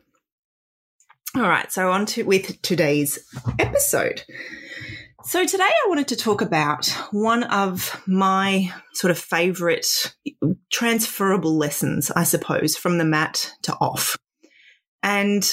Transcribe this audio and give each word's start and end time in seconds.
All 1.36 1.50
right, 1.50 1.72
so 1.72 1.92
on 1.92 2.06
to 2.08 2.24
with 2.24 2.62
today's 2.62 3.18
episode. 3.58 4.24
So 5.24 5.44
today 5.48 5.64
I 5.64 5.86
wanted 5.88 6.08
to 6.10 6.16
talk 6.16 6.42
about 6.42 6.86
one 7.10 7.44
of 7.46 8.00
my 8.06 8.72
sort 8.94 9.10
of 9.10 9.18
favorite 9.18 10.14
transferable 10.72 11.58
lessons, 11.58 12.12
I 12.12 12.24
suppose, 12.24 12.78
from 12.78 13.00
the 13.00 13.06
mat 13.06 13.52
to 13.64 13.74
off. 13.82 14.16
And 15.02 15.44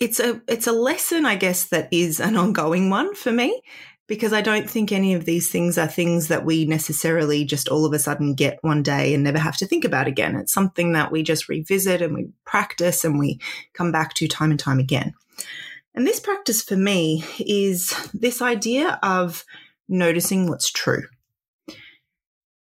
it's 0.00 0.18
a 0.18 0.42
it's 0.48 0.66
a 0.66 0.72
lesson, 0.72 1.26
I 1.26 1.36
guess, 1.36 1.68
that 1.68 1.88
is 1.92 2.18
an 2.18 2.36
ongoing 2.36 2.90
one 2.90 3.14
for 3.14 3.30
me 3.30 3.62
because 4.08 4.32
I 4.32 4.40
don't 4.40 4.70
think 4.70 4.92
any 4.92 5.14
of 5.14 5.24
these 5.24 5.50
things 5.50 5.76
are 5.76 5.88
things 5.88 6.28
that 6.28 6.44
we 6.44 6.64
necessarily 6.64 7.44
just 7.44 7.68
all 7.68 7.84
of 7.84 7.92
a 7.92 7.98
sudden 7.98 8.34
get 8.34 8.58
one 8.62 8.82
day 8.82 9.14
and 9.14 9.24
never 9.24 9.38
have 9.38 9.56
to 9.58 9.66
think 9.66 9.84
about 9.84 10.06
again. 10.06 10.36
It's 10.36 10.52
something 10.52 10.92
that 10.92 11.10
we 11.10 11.22
just 11.22 11.48
revisit 11.48 12.02
and 12.02 12.14
we 12.14 12.28
practice 12.44 13.04
and 13.04 13.18
we 13.18 13.40
come 13.74 13.90
back 13.90 14.14
to 14.14 14.28
time 14.28 14.50
and 14.50 14.60
time 14.60 14.78
again. 14.78 15.14
And 15.94 16.06
this 16.06 16.20
practice 16.20 16.62
for 16.62 16.76
me 16.76 17.24
is 17.38 18.10
this 18.12 18.42
idea 18.42 18.98
of 19.02 19.44
noticing 19.88 20.48
what's 20.48 20.70
true. 20.70 21.04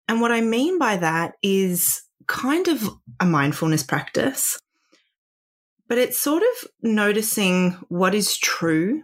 And 0.07 0.21
what 0.21 0.31
I 0.31 0.41
mean 0.41 0.79
by 0.79 0.97
that 0.97 1.33
is 1.43 2.03
kind 2.27 2.67
of 2.67 2.89
a 3.19 3.25
mindfulness 3.25 3.83
practice, 3.83 4.57
but 5.87 5.97
it's 5.97 6.19
sort 6.19 6.43
of 6.43 6.69
noticing 6.81 7.71
what 7.89 8.15
is 8.15 8.37
true 8.37 9.03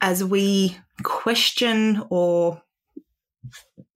as 0.00 0.22
we 0.22 0.76
question 1.02 2.02
or 2.10 2.62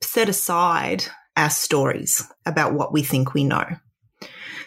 set 0.02 0.28
aside 0.28 1.04
our 1.36 1.50
stories 1.50 2.26
about 2.46 2.74
what 2.74 2.92
we 2.92 3.02
think 3.02 3.34
we 3.34 3.44
know. 3.44 3.64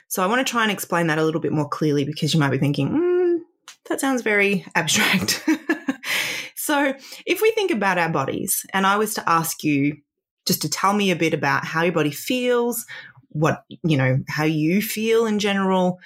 So 0.07 0.23
I 0.23 0.27
want 0.27 0.45
to 0.45 0.51
try 0.51 0.63
and 0.63 0.71
explain 0.71 1.07
that 1.07 1.17
a 1.17 1.23
little 1.23 1.41
bit 1.41 1.51
more 1.51 1.67
clearly 1.67 2.05
because 2.05 2.33
you 2.33 2.39
might 2.39 2.51
be 2.51 2.57
thinking, 2.57 2.89
mm, 2.89 3.39
that 3.89 3.99
sounds 3.99 4.21
very 4.21 4.65
abstract. 4.75 5.43
so 6.55 6.93
if 7.25 7.41
we 7.41 7.51
think 7.51 7.71
about 7.71 7.97
our 7.97 8.09
bodies, 8.09 8.65
and 8.73 8.85
I 8.85 8.97
was 8.97 9.15
to 9.15 9.29
ask 9.29 9.63
you 9.63 9.97
just 10.45 10.61
to 10.61 10.69
tell 10.69 10.93
me 10.93 11.11
a 11.11 11.15
bit 11.15 11.33
about 11.33 11.65
how 11.65 11.83
your 11.83 11.93
body 11.93 12.11
feels, 12.11 12.85
what, 13.29 13.63
you 13.83 13.97
know, 13.97 14.19
how 14.29 14.43
you 14.43 14.81
feel 14.81 15.25
in 15.25 15.39
general, 15.39 15.99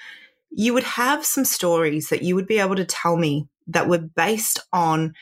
you 0.52 0.74
would 0.74 0.84
have 0.84 1.26
some 1.26 1.46
stories 1.46 2.10
that 2.10 2.24
you 2.24 2.36
would 2.36 2.48
be 2.48 2.60
able 2.60 2.76
to 2.76 2.86
tell 2.86 3.18
me 3.18 3.48
that 3.68 3.90
were 3.90 3.98
based 3.98 4.60
on 4.72 5.14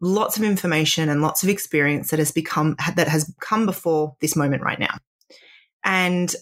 lots 0.00 0.36
of 0.36 0.44
information 0.44 1.08
and 1.08 1.22
lots 1.22 1.42
of 1.42 1.48
experience 1.48 2.10
that 2.10 2.18
has 2.18 2.32
become 2.32 2.76
that 2.96 3.08
has 3.08 3.32
come 3.40 3.66
before 3.66 4.16
this 4.20 4.36
moment 4.36 4.62
right 4.62 4.78
now. 4.78 4.96
And 5.84 6.34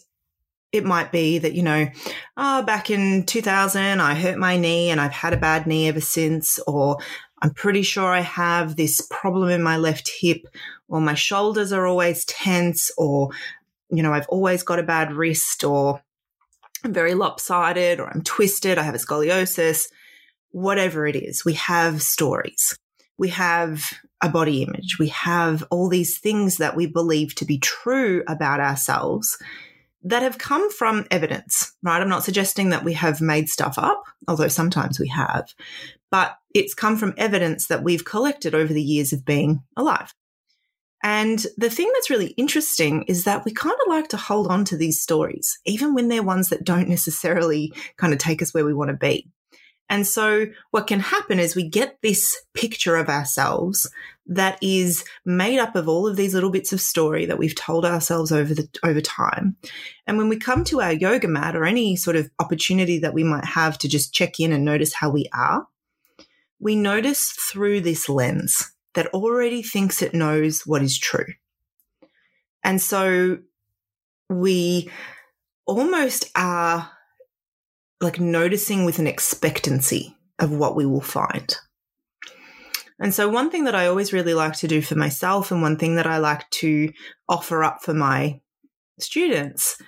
it 0.73 0.85
might 0.85 1.13
be 1.13 1.39
that, 1.39 1.55
you 1.55 1.63
know, 1.63 1.89
oh, 2.37 2.63
back 2.63 2.91
in 2.91 3.25
2000, 3.25 4.01
I 4.01 4.15
hurt 4.15 4.37
my 4.39 4.57
knee 4.57 4.91
and 4.91 5.01
I've 5.01 5.13
had 5.13 5.33
a 5.33 5.39
bad 5.39 5.67
knee 5.67 5.89
ever 5.89 6.01
since, 6.01 6.59
or 6.67 6.99
I'm 7.41 7.55
pretty 7.55 7.83
sure 7.83 8.07
I 8.07 8.21
have 8.21 8.77
this 8.77 9.01
problem 9.11 9.49
in 9.51 9.63
my 9.63 9.77
left 9.77 10.11
hip, 10.21 10.47
or 10.89 11.01
my 11.01 11.15
shoulders 11.15 11.73
are 11.73 11.87
always 11.87 12.25
tense, 12.25 12.91
or, 12.99 13.31
you 13.91 14.03
know, 14.03 14.13
I've 14.13 14.29
always 14.29 14.63
got 14.63 14.79
a 14.79 14.83
bad 14.83 15.13
wrist, 15.13 15.65
or 15.65 16.03
I'm 16.85 16.93
very 16.93 17.15
lopsided, 17.15 18.01
or 18.01 18.09
I'm 18.09 18.23
twisted, 18.23 18.77
I 18.77 18.83
have 18.83 18.95
a 18.95 18.99
scoliosis, 18.99 19.87
whatever 20.51 21.07
it 21.07 21.17
is, 21.17 21.45
we 21.45 21.55
have 21.55 22.03
stories 22.03 22.77
we 23.19 23.29
have 23.31 23.93
a 24.23 24.29
body 24.29 24.63
image, 24.63 24.97
we 24.99 25.09
have 25.09 25.65
all 25.71 25.89
these 25.89 26.19
things 26.19 26.57
that 26.57 26.77
we 26.77 26.87
believe 26.87 27.35
to 27.37 27.45
be 27.45 27.59
true 27.59 28.23
about 28.27 28.61
ourselves 28.61 29.39
that 30.03 30.23
have 30.23 30.39
come 30.39 30.71
from 30.71 31.05
evidence, 31.11 31.73
right? 31.83 32.01
I'm 32.01 32.09
not 32.09 32.25
suggesting 32.25 32.71
that 32.71 32.85
we 32.85 32.93
have 32.93 33.21
made 33.21 33.49
stuff 33.49 33.77
up, 33.77 34.05
although 34.29 34.49
sometimes 34.49 35.01
we 35.01 35.09
have, 35.09 35.53
but 36.11 36.37
it's 36.55 36.75
come 36.75 36.97
from 36.97 37.15
evidence 37.17 37.67
that 37.67 37.83
we've 37.83 38.05
collected 38.05 38.55
over 38.55 38.73
the 38.73 38.83
years 38.83 39.13
of 39.13 39.25
being 39.25 39.63
alive. 39.77 40.15
And 41.03 41.45
the 41.57 41.71
thing 41.71 41.91
that's 41.93 42.11
really 42.11 42.29
interesting 42.39 43.03
is 43.05 43.25
that 43.25 43.45
we 43.45 43.53
kind 43.53 43.77
of 43.85 43.89
like 43.89 44.09
to 44.09 44.17
hold 44.17 44.49
on 44.49 44.65
to 44.67 44.77
these 44.77 45.03
stories, 45.03 45.59
even 45.67 45.95
when 45.95 46.09
they're 46.09 46.23
ones 46.23 46.49
that 46.49 46.65
don't 46.65 46.89
necessarily 46.89 47.73
kind 47.97 48.13
of 48.13 48.19
take 48.19 48.41
us 48.41 48.55
where 48.55 48.65
we 48.65 48.75
want 48.75 48.91
to 48.91 48.97
be. 48.97 49.29
And 49.89 50.07
so 50.07 50.47
what 50.71 50.87
can 50.87 51.01
happen 51.01 51.39
is 51.39 51.55
we 51.55 51.69
get 51.69 51.99
this 52.03 52.37
picture 52.55 52.97
of 52.97 53.09
ourselves 53.09 53.89
that 54.27 54.59
is 54.61 55.05
made 55.25 55.61
up 55.61 55.77
of 55.77 55.89
all 55.89 56.09
of 56.09 56.17
these 56.17 56.35
little 56.35 56.51
bits 56.51 56.73
of 56.73 56.81
story 56.81 57.27
that 57.27 57.39
we've 57.39 57.55
told 57.55 57.85
ourselves 57.85 58.33
over 58.33 58.53
the 58.53 58.69
over 58.83 59.01
time. 59.01 59.57
And 60.07 60.19
when 60.19 60.29
we 60.29 60.39
come 60.39 60.65
to 60.65 60.81
our 60.81 60.93
yoga 60.93 61.29
mat 61.29 61.55
or 61.55 61.65
any 61.65 61.95
sort 61.95 62.17
of 62.17 62.29
opportunity 62.41 62.99
that 62.99 63.15
we 63.15 63.23
might 63.23 63.45
have 63.45 63.79
to 63.79 63.89
just 63.89 64.13
check 64.13 64.41
in 64.41 64.53
and 64.53 64.65
notice 64.65 64.93
how 64.93 65.11
we 65.11 65.29
are, 65.33 65.69
we 66.59 66.75
notice 66.75 67.31
through 67.31 67.83
this 67.83 68.09
lens 68.09 68.73
that 68.95 69.07
already 69.09 69.63
thinks 69.63 70.03
it 70.03 70.15
knows 70.15 70.63
what 70.67 70.83
is 70.83 70.99
true. 70.99 71.27
And 72.65 72.81
so 72.81 73.39
we 74.29 74.91
almost 75.67 76.31
are 76.35 76.91
like 78.01 78.21
noticing 78.21 78.85
with 78.85 78.99
an 78.99 79.07
expectancy 79.07 80.17
of 80.39 80.51
what 80.51 80.77
we 80.77 80.87
will 80.87 81.01
find. 81.01 81.57
And 82.99 83.13
so, 83.13 83.29
one 83.29 83.51
thing 83.51 83.65
that 83.65 83.75
I 83.75 83.87
always 83.87 84.13
really 84.13 84.35
like 84.35 84.55
to 84.59 84.69
do 84.69 84.81
for 84.81 84.95
myself, 84.95 85.51
and 85.51 85.61
one 85.61 85.77
thing 85.77 85.97
that 85.97 86.07
I 86.07 86.19
like 86.19 86.49
to 86.51 86.93
offer 87.29 87.63
up 87.63 87.83
for 87.83 87.93
my 87.93 88.41
students, 88.99 89.81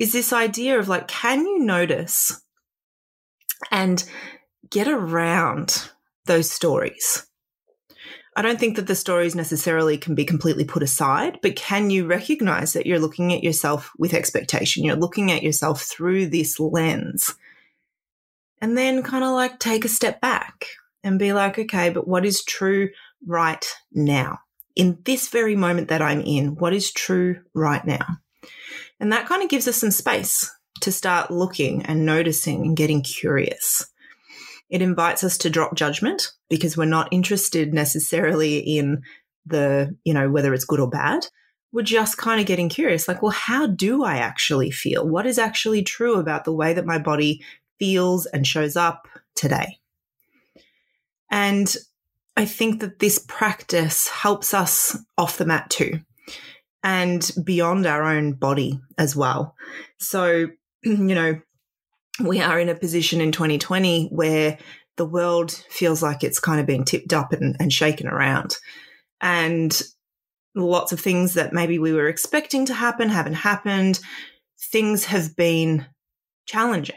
is 0.00 0.12
this 0.12 0.32
idea 0.32 0.78
of 0.78 0.88
like, 0.88 1.06
can 1.06 1.46
you 1.46 1.60
notice 1.60 2.42
and 3.70 4.04
get 4.68 4.88
around 4.88 5.90
those 6.26 6.50
stories? 6.50 7.26
I 8.34 8.42
don't 8.42 8.60
think 8.60 8.76
that 8.76 8.86
the 8.86 8.96
stories 8.96 9.34
necessarily 9.34 9.96
can 9.96 10.14
be 10.14 10.26
completely 10.26 10.64
put 10.64 10.82
aside, 10.82 11.38
but 11.40 11.56
can 11.56 11.88
you 11.88 12.04
recognize 12.04 12.74
that 12.74 12.84
you're 12.84 12.98
looking 12.98 13.32
at 13.32 13.42
yourself 13.42 13.92
with 13.96 14.12
expectation? 14.12 14.84
You're 14.84 14.96
looking 14.96 15.32
at 15.32 15.42
yourself 15.42 15.82
through 15.82 16.26
this 16.26 16.60
lens 16.60 17.34
and 18.60 18.76
then 18.76 19.02
kind 19.02 19.24
of 19.24 19.30
like 19.30 19.58
take 19.58 19.84
a 19.84 19.88
step 19.88 20.20
back 20.20 20.66
and 21.04 21.18
be 21.18 21.32
like, 21.32 21.58
okay, 21.58 21.90
but 21.90 22.08
what 22.08 22.24
is 22.24 22.44
true 22.44 22.90
right 23.26 23.64
now? 23.92 24.38
In 24.74 24.98
this 25.04 25.28
very 25.28 25.56
moment 25.56 25.88
that 25.88 26.02
I'm 26.02 26.20
in, 26.20 26.56
what 26.56 26.74
is 26.74 26.92
true 26.92 27.40
right 27.54 27.84
now? 27.84 28.06
And 28.98 29.12
that 29.12 29.26
kind 29.26 29.42
of 29.42 29.48
gives 29.48 29.68
us 29.68 29.76
some 29.76 29.90
space 29.90 30.50
to 30.80 30.92
start 30.92 31.30
looking 31.30 31.84
and 31.86 32.04
noticing 32.04 32.62
and 32.62 32.76
getting 32.76 33.02
curious. 33.02 33.86
It 34.68 34.82
invites 34.82 35.22
us 35.22 35.38
to 35.38 35.50
drop 35.50 35.74
judgment 35.74 36.32
because 36.50 36.76
we're 36.76 36.86
not 36.86 37.08
interested 37.12 37.72
necessarily 37.72 38.58
in 38.58 39.02
the, 39.46 39.96
you 40.04 40.12
know, 40.12 40.30
whether 40.30 40.52
it's 40.52 40.64
good 40.64 40.80
or 40.80 40.88
bad. 40.88 41.26
We're 41.72 41.82
just 41.82 42.16
kind 42.16 42.40
of 42.40 42.46
getting 42.46 42.68
curious 42.68 43.06
like, 43.06 43.22
well, 43.22 43.32
how 43.32 43.66
do 43.66 44.02
I 44.02 44.16
actually 44.16 44.70
feel? 44.70 45.06
What 45.06 45.26
is 45.26 45.38
actually 45.38 45.82
true 45.82 46.18
about 46.18 46.44
the 46.44 46.52
way 46.52 46.72
that 46.72 46.86
my 46.86 46.98
body 46.98 47.44
feels 47.78 48.26
and 48.26 48.46
shows 48.46 48.76
up 48.76 49.08
today? 49.34 49.78
And 51.30 51.74
I 52.36 52.44
think 52.44 52.80
that 52.80 52.98
this 52.98 53.18
practice 53.18 54.08
helps 54.08 54.52
us 54.54 54.96
off 55.16 55.38
the 55.38 55.46
mat 55.46 55.70
too 55.70 56.00
and 56.82 57.30
beyond 57.42 57.86
our 57.86 58.04
own 58.04 58.32
body 58.32 58.78
as 58.98 59.16
well. 59.16 59.56
So, 59.98 60.48
you 60.82 61.14
know, 61.14 61.40
we 62.22 62.40
are 62.40 62.58
in 62.58 62.68
a 62.68 62.74
position 62.74 63.20
in 63.20 63.32
2020 63.32 64.08
where 64.08 64.58
the 64.96 65.04
world 65.04 65.50
feels 65.68 66.02
like 66.02 66.22
it's 66.22 66.40
kind 66.40 66.60
of 66.60 66.66
being 66.66 66.84
tipped 66.84 67.12
up 67.12 67.32
and, 67.32 67.56
and 67.60 67.72
shaken 67.72 68.06
around. 68.06 68.56
And 69.20 69.82
lots 70.54 70.92
of 70.92 71.00
things 71.00 71.34
that 71.34 71.52
maybe 71.52 71.78
we 71.78 71.92
were 71.92 72.08
expecting 72.08 72.64
to 72.66 72.74
happen 72.74 73.08
haven't 73.08 73.34
happened. 73.34 74.00
Things 74.58 75.06
have 75.06 75.36
been 75.36 75.86
challenging. 76.46 76.96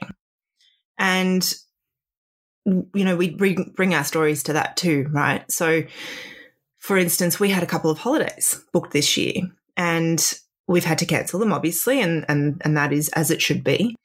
And, 1.00 1.52
you 2.66 3.06
know, 3.06 3.16
we 3.16 3.32
bring, 3.32 3.74
bring 3.76 3.96
our 3.96 4.04
stories 4.04 4.44
to 4.44 4.54
that 4.54 4.78
too, 4.78 5.08
right? 5.12 5.50
So, 5.52 5.84
for 6.78 6.98
instance, 6.98 7.40
we 7.40 7.50
had 7.50 7.64
a 7.64 7.68
couple 7.68 7.90
of 7.90 7.98
holidays 7.98 8.64
booked 8.74 8.92
this 8.92 9.18
year 9.18 9.42
and 9.76 10.34
we've 10.68 10.86
had 10.86 11.00
to 11.00 11.06
cancel 11.06 11.40
them, 11.40 11.54
obviously, 11.54 12.02
and, 12.02 12.26
and, 12.30 12.62
and 12.64 12.78
that 12.78 12.94
is 12.94 13.10
as 13.10 13.32
it 13.32 13.42
should 13.42 13.64
be. 13.64 13.96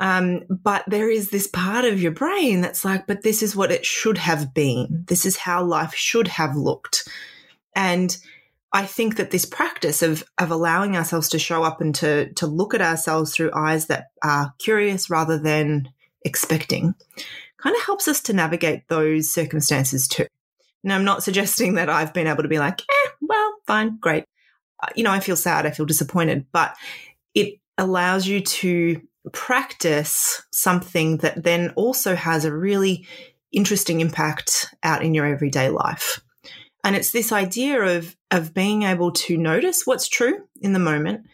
Um, 0.00 0.42
but 0.48 0.84
there 0.86 1.10
is 1.10 1.30
this 1.30 1.48
part 1.48 1.84
of 1.84 2.00
your 2.00 2.12
brain 2.12 2.60
that's 2.60 2.84
like, 2.84 3.06
but 3.06 3.22
this 3.22 3.42
is 3.42 3.56
what 3.56 3.72
it 3.72 3.84
should 3.84 4.18
have 4.18 4.54
been. 4.54 5.04
This 5.08 5.26
is 5.26 5.36
how 5.36 5.64
life 5.64 5.94
should 5.94 6.28
have 6.28 6.54
looked. 6.56 7.08
And 7.74 8.16
I 8.72 8.84
think 8.84 9.16
that 9.16 9.30
this 9.30 9.44
practice 9.44 10.02
of 10.02 10.24
of 10.38 10.50
allowing 10.50 10.96
ourselves 10.96 11.28
to 11.30 11.38
show 11.38 11.64
up 11.64 11.80
and 11.80 11.94
to 11.96 12.32
to 12.34 12.46
look 12.46 12.74
at 12.74 12.82
ourselves 12.82 13.34
through 13.34 13.50
eyes 13.54 13.86
that 13.86 14.08
are 14.22 14.52
curious 14.58 15.08
rather 15.08 15.38
than 15.38 15.88
expecting 16.24 16.94
kind 17.58 17.74
of 17.74 17.82
helps 17.82 18.08
us 18.08 18.20
to 18.22 18.32
navigate 18.32 18.88
those 18.88 19.32
circumstances 19.32 20.06
too. 20.06 20.26
Now, 20.84 20.94
I'm 20.94 21.04
not 21.04 21.22
suggesting 21.22 21.74
that 21.74 21.90
I've 21.90 22.14
been 22.14 22.28
able 22.28 22.44
to 22.44 22.48
be 22.48 22.58
like, 22.58 22.80
eh, 22.80 23.10
well, 23.20 23.54
fine, 23.66 23.98
great. 23.98 24.24
Uh, 24.80 24.88
you 24.94 25.02
know, 25.02 25.10
I 25.10 25.20
feel 25.20 25.36
sad, 25.36 25.66
I 25.66 25.70
feel 25.70 25.86
disappointed, 25.86 26.46
but 26.52 26.76
it 27.34 27.58
allows 27.76 28.26
you 28.26 28.40
to 28.40 29.02
practice 29.32 30.42
something 30.52 31.18
that 31.18 31.42
then 31.42 31.70
also 31.70 32.14
has 32.14 32.44
a 32.44 32.54
really 32.54 33.06
interesting 33.52 34.00
impact 34.00 34.72
out 34.82 35.02
in 35.02 35.14
your 35.14 35.26
everyday 35.26 35.68
life. 35.68 36.20
And 36.84 36.94
it's 36.94 37.10
this 37.10 37.32
idea 37.32 37.82
of 37.82 38.16
of 38.30 38.54
being 38.54 38.82
able 38.84 39.10
to 39.10 39.36
notice 39.36 39.86
what's 39.86 40.08
true 40.08 40.44
in 40.60 40.74
the 40.74 40.78
moment 40.78 41.26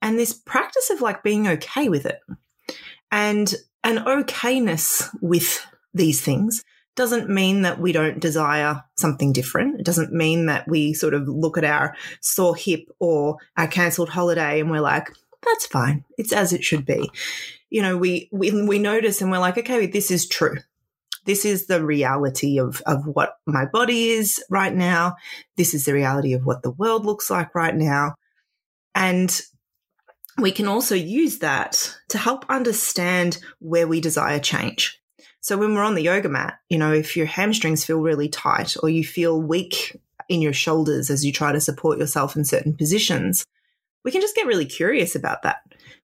and 0.00 0.18
this 0.18 0.32
practice 0.32 0.90
of 0.90 1.00
like 1.00 1.22
being 1.22 1.48
okay 1.48 1.88
with 1.88 2.06
it. 2.06 2.20
And 3.10 3.52
an 3.86 3.98
okayness 3.98 5.08
with 5.22 5.64
these 5.94 6.20
things 6.20 6.64
doesn't 6.96 7.30
mean 7.30 7.62
that 7.62 7.78
we 7.78 7.92
don't 7.92 8.18
desire 8.20 8.82
something 8.96 9.32
different. 9.32 9.78
It 9.78 9.86
doesn't 9.86 10.12
mean 10.12 10.46
that 10.46 10.66
we 10.66 10.92
sort 10.92 11.14
of 11.14 11.28
look 11.28 11.56
at 11.56 11.64
our 11.64 11.94
sore 12.20 12.56
hip 12.56 12.88
or 12.98 13.36
our 13.56 13.68
cancelled 13.68 14.08
holiday 14.08 14.60
and 14.60 14.70
we're 14.70 14.80
like, 14.80 15.08
that's 15.44 15.66
fine. 15.66 16.04
It's 16.18 16.32
as 16.32 16.52
it 16.52 16.64
should 16.64 16.84
be. 16.84 17.08
You 17.70 17.82
know, 17.82 17.96
we, 17.96 18.28
we, 18.32 18.50
we 18.66 18.78
notice 18.80 19.22
and 19.22 19.30
we're 19.30 19.38
like, 19.38 19.56
okay, 19.58 19.86
this 19.86 20.10
is 20.10 20.26
true. 20.26 20.56
This 21.24 21.44
is 21.44 21.66
the 21.66 21.84
reality 21.84 22.58
of, 22.58 22.82
of 22.86 23.06
what 23.06 23.36
my 23.46 23.66
body 23.66 24.08
is 24.08 24.42
right 24.50 24.74
now. 24.74 25.16
This 25.56 25.74
is 25.74 25.84
the 25.84 25.94
reality 25.94 26.32
of 26.32 26.44
what 26.44 26.62
the 26.62 26.72
world 26.72 27.04
looks 27.04 27.30
like 27.30 27.54
right 27.54 27.74
now. 27.74 28.14
And 28.94 29.38
we 30.38 30.52
can 30.52 30.68
also 30.68 30.94
use 30.94 31.38
that 31.38 31.96
to 32.08 32.18
help 32.18 32.44
understand 32.48 33.38
where 33.58 33.86
we 33.86 34.00
desire 34.00 34.38
change. 34.38 35.00
So 35.40 35.56
when 35.56 35.74
we're 35.74 35.84
on 35.84 35.94
the 35.94 36.02
yoga 36.02 36.28
mat, 36.28 36.58
you 36.68 36.78
know, 36.78 36.92
if 36.92 37.16
your 37.16 37.26
hamstrings 37.26 37.84
feel 37.84 38.00
really 38.00 38.28
tight 38.28 38.76
or 38.82 38.88
you 38.88 39.04
feel 39.04 39.40
weak 39.40 39.96
in 40.28 40.42
your 40.42 40.52
shoulders 40.52 41.08
as 41.08 41.24
you 41.24 41.32
try 41.32 41.52
to 41.52 41.60
support 41.60 41.98
yourself 41.98 42.36
in 42.36 42.44
certain 42.44 42.76
positions, 42.76 43.46
we 44.04 44.10
can 44.10 44.20
just 44.20 44.34
get 44.34 44.46
really 44.46 44.66
curious 44.66 45.14
about 45.14 45.42
that. 45.42 45.58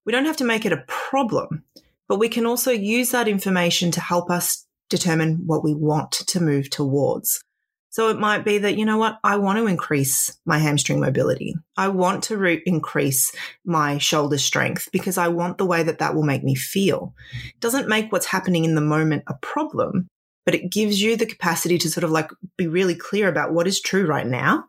We 0.04 0.12
don't 0.12 0.26
have 0.26 0.36
to 0.38 0.44
make 0.44 0.64
it 0.64 0.72
a 0.72 0.84
problem, 0.86 1.64
but 2.08 2.18
we 2.18 2.28
can 2.28 2.46
also 2.46 2.70
use 2.70 3.10
that 3.10 3.28
information 3.28 3.90
to 3.92 4.00
help 4.00 4.30
us 4.30 4.66
determine 4.88 5.42
what 5.46 5.64
we 5.64 5.74
want 5.74 6.12
to 6.12 6.40
move 6.40 6.70
towards. 6.70 7.42
So 7.92 8.08
it 8.08 8.18
might 8.18 8.42
be 8.42 8.56
that, 8.56 8.78
you 8.78 8.86
know 8.86 8.96
what, 8.96 9.20
I 9.22 9.36
want 9.36 9.58
to 9.58 9.66
increase 9.66 10.38
my 10.46 10.58
hamstring 10.58 10.98
mobility. 10.98 11.54
I 11.76 11.88
want 11.88 12.24
to 12.24 12.38
re- 12.38 12.62
increase 12.64 13.32
my 13.66 13.98
shoulder 13.98 14.38
strength 14.38 14.88
because 14.92 15.18
I 15.18 15.28
want 15.28 15.58
the 15.58 15.66
way 15.66 15.82
that 15.82 15.98
that 15.98 16.14
will 16.14 16.22
make 16.22 16.42
me 16.42 16.54
feel. 16.54 17.14
It 17.46 17.60
doesn't 17.60 17.88
make 17.88 18.10
what's 18.10 18.24
happening 18.24 18.64
in 18.64 18.74
the 18.74 18.80
moment 18.80 19.24
a 19.26 19.34
problem, 19.34 20.08
but 20.46 20.54
it 20.54 20.72
gives 20.72 21.02
you 21.02 21.16
the 21.16 21.26
capacity 21.26 21.76
to 21.78 21.90
sort 21.90 22.02
of 22.02 22.10
like 22.10 22.30
be 22.56 22.66
really 22.66 22.94
clear 22.94 23.28
about 23.28 23.52
what 23.52 23.66
is 23.66 23.78
true 23.78 24.06
right 24.06 24.26
now 24.26 24.64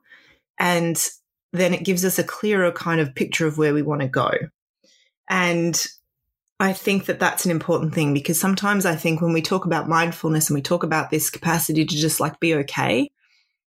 and 0.59 1.01
then 1.53 1.73
it 1.73 1.85
gives 1.85 2.03
us 2.03 2.19
a 2.19 2.23
clearer 2.23 2.71
kind 2.71 2.99
of 2.99 3.15
picture 3.15 3.47
of 3.47 3.57
where 3.57 3.73
we 3.73 3.81
want 3.81 4.01
to 4.01 4.07
go. 4.07 4.31
And 5.29 5.81
I 6.59 6.73
think 6.73 7.05
that 7.05 7.19
that's 7.19 7.45
an 7.45 7.51
important 7.51 7.93
thing 7.93 8.13
because 8.13 8.39
sometimes 8.39 8.85
I 8.85 8.95
think 8.95 9.21
when 9.21 9.33
we 9.33 9.41
talk 9.41 9.65
about 9.65 9.89
mindfulness 9.89 10.49
and 10.49 10.55
we 10.55 10.61
talk 10.61 10.83
about 10.83 11.09
this 11.09 11.29
capacity 11.29 11.85
to 11.85 11.95
just 11.95 12.19
like 12.19 12.39
be 12.39 12.55
okay, 12.55 13.11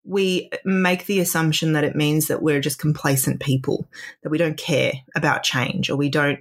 we 0.04 0.50
make 0.64 1.06
the 1.06 1.20
assumption 1.20 1.72
that 1.72 1.84
it 1.84 1.96
means 1.96 2.28
that 2.28 2.42
we're 2.42 2.60
just 2.60 2.78
complacent 2.78 3.40
people, 3.40 3.88
that 4.22 4.30
we 4.30 4.38
don't 4.38 4.56
care 4.56 4.92
about 5.16 5.42
change 5.42 5.88
or 5.88 5.96
we 5.96 6.08
don't, 6.08 6.40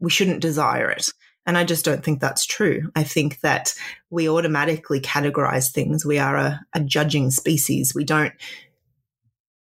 we 0.00 0.10
shouldn't 0.10 0.40
desire 0.40 0.90
it. 0.90 1.08
And 1.46 1.58
I 1.58 1.64
just 1.64 1.84
don't 1.84 2.02
think 2.02 2.20
that's 2.20 2.46
true. 2.46 2.90
I 2.96 3.04
think 3.04 3.40
that 3.40 3.74
we 4.10 4.28
automatically 4.28 5.00
categorize 5.00 5.70
things. 5.70 6.04
We 6.04 6.18
are 6.18 6.36
a, 6.36 6.60
a 6.72 6.80
judging 6.80 7.30
species. 7.30 7.94
We 7.94 8.04
don't 8.04 8.32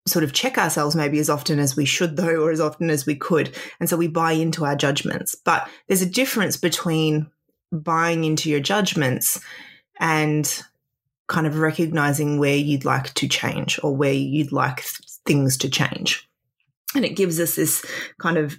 sort 0.07 0.23
of 0.23 0.33
check 0.33 0.57
ourselves 0.57 0.95
maybe 0.95 1.19
as 1.19 1.29
often 1.29 1.59
as 1.59 1.75
we 1.75 1.85
should, 1.85 2.17
though, 2.17 2.43
or 2.43 2.51
as 2.51 2.59
often 2.59 2.89
as 2.89 3.05
we 3.05 3.15
could. 3.15 3.55
And 3.79 3.89
so 3.89 3.95
we 3.95 4.07
buy 4.07 4.33
into 4.33 4.65
our 4.65 4.75
judgments. 4.75 5.35
But 5.35 5.69
there's 5.87 6.01
a 6.01 6.09
difference 6.09 6.57
between 6.57 7.29
buying 7.71 8.23
into 8.23 8.49
your 8.49 8.59
judgments 8.59 9.39
and 9.99 10.63
kind 11.29 11.47
of 11.47 11.59
recognizing 11.59 12.39
where 12.39 12.55
you'd 12.55 12.83
like 12.83 13.13
to 13.13 13.27
change 13.27 13.79
or 13.81 13.95
where 13.95 14.11
you'd 14.11 14.51
like 14.51 14.83
things 15.25 15.57
to 15.57 15.69
change. 15.69 16.27
And 16.95 17.05
it 17.05 17.15
gives 17.15 17.39
us 17.39 17.55
this 17.55 17.85
kind 18.19 18.37
of 18.37 18.57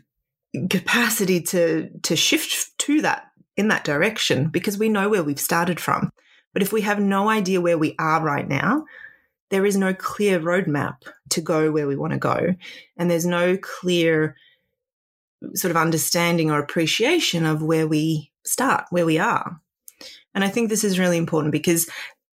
capacity 0.69 1.41
to 1.41 1.91
to 2.03 2.17
shift 2.17 2.77
to 2.79 3.03
that 3.03 3.25
in 3.57 3.69
that 3.69 3.85
direction 3.85 4.49
because 4.49 4.79
we 4.79 4.89
know 4.89 5.09
where 5.09 5.23
we've 5.23 5.41
started 5.41 5.79
from. 5.79 6.11
But 6.53 6.62
if 6.62 6.73
we 6.73 6.81
have 6.83 6.99
no 6.99 7.29
idea 7.29 7.61
where 7.61 7.79
we 7.79 7.95
are 7.99 8.23
right 8.23 8.49
now, 8.49 8.85
there 9.50 9.67
is 9.67 9.77
no 9.77 9.93
clear 9.93 10.41
roadmap 10.41 10.97
to 11.31 11.41
go 11.41 11.71
where 11.71 11.87
we 11.87 11.97
want 11.97 12.12
to 12.12 12.19
go. 12.19 12.55
And 12.97 13.11
there's 13.11 13.27
no 13.27 13.57
clear 13.57 14.37
sort 15.55 15.71
of 15.71 15.77
understanding 15.77 16.50
or 16.50 16.59
appreciation 16.59 17.47
of 17.47 17.62
where 17.62 17.87
we 17.87 18.31
start, 18.45 18.85
where 18.91 19.07
we 19.07 19.19
are. 19.19 19.61
And 20.35 20.45
I 20.45 20.49
think 20.49 20.69
this 20.69 20.85
is 20.85 20.99
really 20.99 21.19
important 21.19 21.53
because 21.53 21.89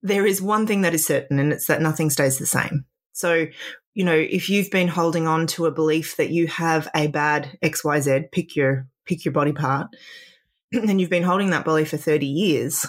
there 0.08 0.26
is 0.26 0.42
one 0.42 0.66
thing 0.68 0.82
that 0.82 0.94
is 0.94 1.06
certain, 1.06 1.40
and 1.40 1.52
it's 1.52 1.68
that 1.68 1.82
nothing 1.82 2.10
stays 2.10 2.38
the 2.38 2.46
same. 2.46 2.86
So, 3.14 3.48
you 3.94 4.04
know, 4.04 4.16
if 4.16 4.50
you've 4.50 4.72
been 4.72 4.88
holding 4.88 5.28
on 5.28 5.48
to 5.48 5.66
a 5.66 5.72
belief 5.72 6.18
that 6.18 6.30
you 6.30 6.48
have 6.48 6.88
a 6.96 7.08
bad 7.08 7.58
XYZ, 7.64 8.32
pick 8.32 8.56
your 8.56 8.88
pick 9.06 9.26
your 9.26 9.32
body 9.32 9.54
part, 9.54 9.88
and 10.72 11.00
you've 11.00 11.10
been 11.10 11.24
holding 11.24 11.50
that 11.52 11.66
belief 11.66 11.90
for 11.90 11.98
30 11.98 12.26
years, 12.26 12.86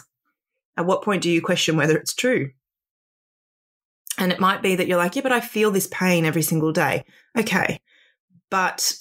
at 0.76 0.86
what 0.86 1.02
point 1.02 1.22
do 1.22 1.30
you 1.30 1.40
question 1.42 1.76
whether 1.76 1.96
it's 1.96 2.14
true? 2.14 2.50
And 4.18 4.32
it 4.32 4.40
might 4.40 4.62
be 4.62 4.74
that 4.74 4.88
you're 4.88 4.98
like, 4.98 5.14
yeah, 5.14 5.22
but 5.22 5.32
I 5.32 5.40
feel 5.40 5.70
this 5.70 5.86
pain 5.86 6.24
every 6.24 6.42
single 6.42 6.72
day. 6.72 7.04
Okay. 7.36 7.80
But 8.50 8.92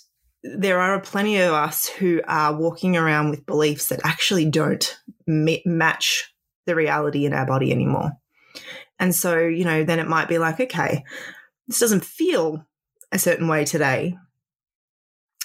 there 0.43 0.79
are 0.79 0.99
plenty 1.01 1.37
of 1.37 1.53
us 1.53 1.87
who 1.87 2.21
are 2.27 2.55
walking 2.55 2.95
around 2.95 3.31
with 3.31 3.45
beliefs 3.45 3.87
that 3.87 4.01
actually 4.03 4.45
don't 4.49 4.97
match 5.25 6.33
the 6.67 6.75
reality 6.75 7.25
in 7.25 7.33
our 7.33 7.47
body 7.47 7.71
anymore. 7.71 8.11
And 8.99 9.15
so, 9.15 9.39
you 9.39 9.65
know, 9.65 9.83
then 9.83 9.99
it 9.99 10.07
might 10.07 10.27
be 10.27 10.37
like, 10.37 10.59
okay, 10.59 11.03
this 11.67 11.79
doesn't 11.79 12.05
feel 12.05 12.63
a 13.11 13.17
certain 13.17 13.47
way 13.47 13.65
today. 13.65 14.15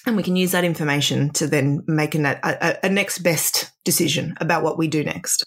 And 0.07 0.17
we 0.17 0.23
can 0.23 0.37
use 0.37 0.53
that 0.53 0.65
information 0.65 1.31
to 1.31 1.47
then 1.47 1.83
make 1.87 2.15
a, 2.15 2.41
a, 2.43 2.87
a 2.87 2.89
next 2.89 3.19
best 3.19 3.71
decision 3.85 4.35
about 4.41 4.63
what 4.63 4.77
we 4.77 4.89
do 4.89 5.05
next. 5.05 5.47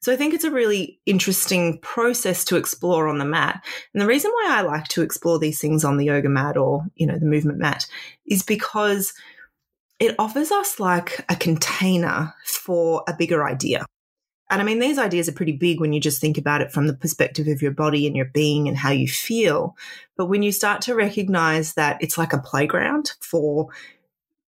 So 0.00 0.12
I 0.12 0.16
think 0.16 0.32
it's 0.32 0.44
a 0.44 0.50
really 0.50 1.00
interesting 1.06 1.80
process 1.80 2.44
to 2.46 2.56
explore 2.56 3.08
on 3.08 3.18
the 3.18 3.24
mat. 3.24 3.64
And 3.92 4.00
the 4.00 4.06
reason 4.06 4.30
why 4.30 4.46
I 4.50 4.60
like 4.60 4.86
to 4.88 5.02
explore 5.02 5.40
these 5.40 5.60
things 5.60 5.84
on 5.84 5.96
the 5.96 6.04
yoga 6.04 6.28
mat 6.28 6.56
or, 6.56 6.84
you 6.94 7.06
know, 7.06 7.18
the 7.18 7.26
movement 7.26 7.58
mat 7.58 7.86
is 8.24 8.44
because 8.44 9.12
it 9.98 10.14
offers 10.18 10.52
us 10.52 10.78
like 10.78 11.24
a 11.28 11.34
container 11.34 12.32
for 12.44 13.02
a 13.08 13.14
bigger 13.14 13.44
idea. 13.44 13.84
And 14.50 14.62
I 14.62 14.64
mean, 14.64 14.78
these 14.78 14.98
ideas 14.98 15.28
are 15.28 15.32
pretty 15.32 15.52
big 15.52 15.80
when 15.80 15.92
you 15.92 16.00
just 16.00 16.20
think 16.20 16.38
about 16.38 16.62
it 16.62 16.72
from 16.72 16.86
the 16.86 16.94
perspective 16.94 17.48
of 17.48 17.60
your 17.60 17.72
body 17.72 18.06
and 18.06 18.16
your 18.16 18.26
being 18.26 18.66
and 18.66 18.76
how 18.76 18.90
you 18.90 19.06
feel. 19.06 19.76
But 20.16 20.26
when 20.26 20.42
you 20.42 20.52
start 20.52 20.80
to 20.82 20.94
recognize 20.94 21.74
that 21.74 21.98
it's 22.00 22.16
like 22.16 22.32
a 22.32 22.38
playground 22.38 23.12
for 23.20 23.68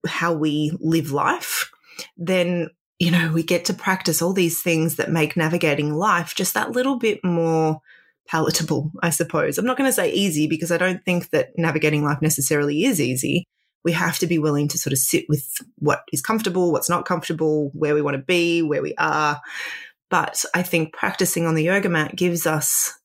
how 0.05 0.33
we 0.33 0.77
live 0.81 1.11
life, 1.11 1.71
then, 2.17 2.69
you 2.99 3.09
know, 3.09 3.31
we 3.31 3.41
get 3.41 3.65
to 3.65 3.73
practice 3.73 4.21
all 4.21 4.33
these 4.33 4.61
things 4.61 4.97
that 4.97 5.11
make 5.11 5.37
navigating 5.37 5.93
life 5.93 6.35
just 6.35 6.53
that 6.55 6.71
little 6.71 6.97
bit 6.97 7.23
more 7.23 7.79
palatable, 8.27 8.91
I 9.01 9.11
suppose. 9.11 9.57
I'm 9.57 9.65
not 9.65 9.77
going 9.77 9.87
to 9.87 9.93
say 9.93 10.11
easy 10.11 10.47
because 10.47 10.71
I 10.71 10.77
don't 10.77 11.03
think 11.05 11.29
that 11.29 11.57
navigating 11.57 12.03
life 12.03 12.21
necessarily 12.21 12.83
is 12.83 12.99
easy. 12.99 13.47
We 13.83 13.91
have 13.91 14.17
to 14.19 14.27
be 14.27 14.39
willing 14.39 14.67
to 14.69 14.79
sort 14.79 14.93
of 14.93 14.99
sit 14.99 15.25
with 15.29 15.47
what 15.77 16.03
is 16.11 16.21
comfortable, 16.21 16.71
what's 16.71 16.89
not 16.89 17.05
comfortable, 17.05 17.69
where 17.73 17.93
we 17.93 18.01
want 18.01 18.15
to 18.15 18.23
be, 18.23 18.61
where 18.63 18.81
we 18.81 18.95
are. 18.97 19.39
But 20.15 20.45
I 20.53 20.63
think 20.63 20.93
practicing 20.93 21.45
on 21.45 21.55
the 21.55 21.63
yoga 21.63 21.89
mat 21.89 22.15
gives 22.15 22.47
us 22.47 22.97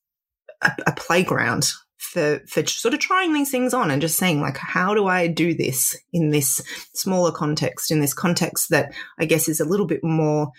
a, 0.61 0.71
a 0.87 0.93
playground 0.93 1.69
for 1.97 2.39
for 2.47 2.65
sort 2.65 2.93
of 2.93 3.01
trying 3.01 3.33
these 3.33 3.51
things 3.51 3.73
on 3.73 3.91
and 3.91 4.01
just 4.01 4.17
saying 4.17 4.39
like 4.39 4.55
how 4.55 4.93
do 4.93 5.07
I 5.07 5.27
do 5.27 5.53
this 5.53 5.93
in 6.13 6.29
this 6.29 6.61
smaller 6.93 7.33
context 7.33 7.91
in 7.91 7.99
this 7.99 8.13
context 8.13 8.69
that 8.69 8.93
I 9.19 9.25
guess 9.25 9.49
is 9.49 9.59
a 9.59 9.65
little 9.65 9.87
bit 9.87 10.05
more 10.05 10.51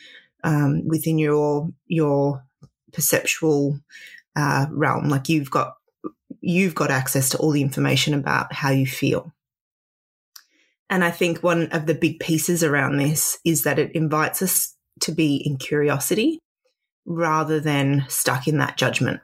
um, 0.44 0.86
within 0.86 1.18
your 1.18 1.70
your 1.86 2.44
perceptual 2.92 3.80
uh, 4.36 4.66
realm? 4.70 5.08
Like 5.08 5.30
you've 5.30 5.50
got 5.50 5.76
you've 6.42 6.74
got 6.74 6.90
access 6.90 7.30
to 7.30 7.38
all 7.38 7.52
the 7.52 7.62
information 7.62 8.12
about 8.12 8.52
how 8.52 8.68
you 8.68 8.86
feel. 8.86 9.32
And 10.90 11.02
I 11.02 11.12
think 11.12 11.42
one 11.42 11.68
of 11.72 11.86
the 11.86 11.94
big 11.94 12.20
pieces 12.20 12.62
around 12.62 12.98
this 12.98 13.38
is 13.42 13.62
that 13.62 13.78
it 13.78 13.92
invites 13.92 14.42
us 14.42 14.76
to 15.00 15.12
be 15.12 15.36
in 15.36 15.56
curiosity 15.56 16.41
rather 17.04 17.60
than 17.60 18.04
stuck 18.08 18.46
in 18.46 18.58
that 18.58 18.76
judgment 18.76 19.20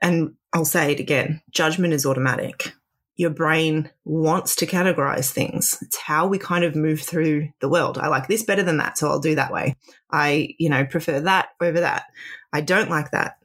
and 0.00 0.34
I'll 0.52 0.64
say 0.64 0.92
it 0.92 1.00
again 1.00 1.42
judgment 1.50 1.92
is 1.92 2.06
automatic. 2.06 2.72
Your 3.16 3.30
brain 3.30 3.90
wants 4.06 4.56
to 4.56 4.66
categorize 4.66 5.30
things. 5.30 5.76
It's 5.82 5.98
how 5.98 6.26
we 6.26 6.38
kind 6.38 6.64
of 6.64 6.74
move 6.74 7.02
through 7.02 7.50
the 7.60 7.68
world. 7.68 7.98
I 7.98 8.08
like 8.08 8.28
this 8.28 8.42
better 8.42 8.62
than 8.62 8.78
that, 8.78 8.96
so 8.96 9.08
I'll 9.08 9.20
do 9.20 9.34
that 9.34 9.52
way. 9.52 9.76
I, 10.10 10.54
you 10.58 10.70
know, 10.70 10.86
prefer 10.86 11.20
that 11.20 11.50
over 11.60 11.80
that. 11.80 12.04
I 12.50 12.62
don't 12.62 12.88
like 12.88 13.10
that. 13.10 13.36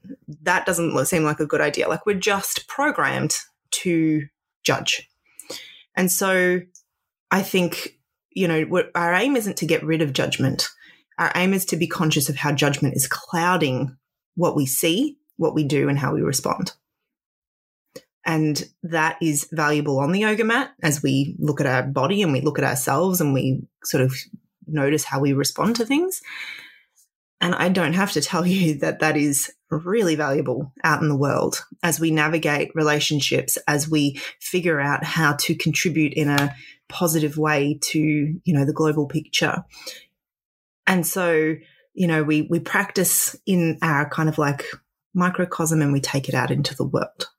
That 0.43 0.65
doesn't 0.65 1.05
seem 1.07 1.23
like 1.23 1.41
a 1.41 1.45
good 1.45 1.59
idea. 1.59 1.89
Like 1.89 2.05
we're 2.05 2.13
just 2.15 2.69
programmed 2.69 3.35
to 3.71 4.27
judge. 4.63 5.09
And 5.93 6.09
so 6.09 6.61
I 7.29 7.41
think, 7.41 7.99
you 8.31 8.47
know, 8.47 8.83
our 8.95 9.13
aim 9.13 9.35
isn't 9.35 9.57
to 9.57 9.65
get 9.65 9.83
rid 9.83 10.01
of 10.01 10.13
judgment. 10.13 10.69
Our 11.17 11.31
aim 11.35 11.53
is 11.53 11.65
to 11.65 11.77
be 11.77 11.87
conscious 11.87 12.29
of 12.29 12.35
how 12.35 12.51
judgment 12.51 12.95
is 12.95 13.07
clouding 13.07 13.97
what 14.35 14.55
we 14.55 14.65
see, 14.65 15.17
what 15.37 15.55
we 15.55 15.63
do, 15.63 15.89
and 15.89 15.97
how 15.97 16.13
we 16.13 16.21
respond. 16.21 16.73
And 18.25 18.67
that 18.83 19.17
is 19.21 19.47
valuable 19.51 19.99
on 19.99 20.11
the 20.11 20.21
yoga 20.21 20.43
mat 20.43 20.73
as 20.81 21.03
we 21.03 21.35
look 21.37 21.61
at 21.61 21.67
our 21.67 21.83
body 21.83 22.23
and 22.23 22.33
we 22.33 22.41
look 22.41 22.57
at 22.57 22.65
ourselves 22.65 23.21
and 23.21 23.33
we 23.33 23.67
sort 23.83 24.01
of 24.03 24.15
notice 24.67 25.03
how 25.03 25.19
we 25.19 25.33
respond 25.33 25.75
to 25.75 25.85
things. 25.85 26.21
And 27.39 27.53
I 27.53 27.69
don't 27.69 27.93
have 27.93 28.11
to 28.13 28.21
tell 28.21 28.45
you 28.45 28.73
that 28.79 28.99
that 28.99 29.15
is 29.15 29.51
really 29.69 30.15
valuable 30.15 30.73
out 30.83 31.01
in 31.01 31.09
the 31.09 31.17
world 31.17 31.63
as 31.83 31.99
we 31.99 32.09
navigate 32.09 32.71
relationships, 32.75 33.57
as 33.67 33.89
we 33.89 34.19
figure 34.39 34.79
out 34.79 35.03
how 35.03 35.33
to 35.33 35.55
contribute 35.55 36.13
in 36.13 36.29
a 36.29 36.55
positive 36.87 37.37
way 37.37 37.77
to, 37.81 37.99
you 37.99 38.53
know, 38.53 38.65
the 38.65 38.73
global 38.73 39.07
picture. 39.07 39.63
And 40.87 41.05
so, 41.05 41.55
you 41.93 42.07
know, 42.07 42.23
we, 42.23 42.43
we 42.43 42.59
practice 42.59 43.35
in 43.45 43.77
our 43.81 44.09
kind 44.09 44.29
of 44.29 44.37
like 44.37 44.65
microcosm 45.13 45.81
and 45.81 45.93
we 45.93 46.01
take 46.01 46.29
it 46.29 46.35
out 46.35 46.51
into 46.51 46.75
the 46.75 46.85
world. 46.85 47.29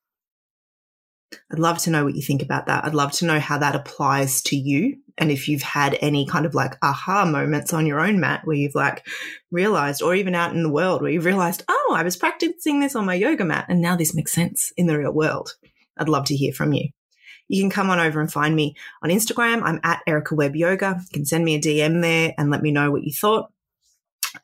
I'd 1.53 1.59
love 1.59 1.79
to 1.79 1.91
know 1.91 2.05
what 2.05 2.15
you 2.15 2.23
think 2.23 2.43
about 2.43 2.67
that. 2.67 2.85
I'd 2.85 2.95
love 2.95 3.13
to 3.13 3.27
know 3.27 3.39
how 3.39 3.59
that 3.59 3.75
applies 3.75 4.43
to 4.43 4.57
you. 4.57 4.97
And 5.19 5.31
if 5.31 5.49
you've 5.49 5.63
had 5.63 5.99
any 6.01 6.27
kind 6.27 6.47
of 6.47 6.55
like 6.55 6.77
aha 6.83 7.25
moments 7.25 7.73
on 7.73 7.87
your 7.87 8.01
own 8.01 8.21
mat 8.21 8.43
where 8.45 8.57
you've 8.57 8.75
like 8.75 9.07
realized, 9.51 10.03
or 10.03 10.15
even 10.15 10.35
out 10.35 10.55
in 10.55 10.63
the 10.63 10.71
world 10.71 11.03
where 11.03 11.11
you've 11.11 11.25
realized, 11.25 11.65
oh, 11.69 11.95
I 11.97 12.03
was 12.03 12.17
practicing 12.17 12.81
this 12.81 12.95
on 12.95 13.07
my 13.07 13.15
yoga 13.15 13.45
mat 13.45 13.67
and 13.69 13.81
now 13.81 13.97
this 13.97 14.15
makes 14.15 14.33
sense 14.33 14.73
in 14.77 14.87
the 14.87 14.99
real 14.99 15.13
world. 15.13 15.55
I'd 15.97 16.09
love 16.09 16.27
to 16.27 16.37
hear 16.37 16.53
from 16.53 16.73
you. 16.73 16.91
You 17.49 17.63
can 17.63 17.71
come 17.71 17.91
on 17.91 18.01
over 18.01 18.21
and 18.21 18.33
find 18.33 18.55
me 18.55 18.77
on 19.03 19.11
Instagram. 19.11 19.63
I'm 19.63 19.81
at 19.83 20.03
Erica 20.07 20.35
Webb 20.35 20.57
Yoga. 20.57 21.01
You 21.01 21.13
can 21.13 21.25
send 21.25 21.45
me 21.45 21.55
a 21.55 21.61
DM 21.61 22.03
there 22.03 22.35
and 22.37 22.51
let 22.51 22.63
me 22.63 22.73
know 22.73 22.91
what 22.91 23.05
you 23.05 23.13
thought. 23.13 23.51